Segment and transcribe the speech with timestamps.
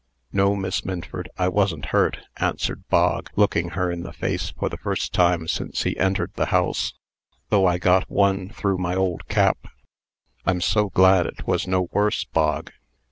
[0.33, 4.75] "No, Miss Minford; I wasn't hurt," answered Bog, looking her in the face for the
[4.79, 6.95] first time since he entered the house,
[7.49, 9.59] "though I got one through my old cap."
[10.43, 12.71] "I'm so glad it was no worse, Bog."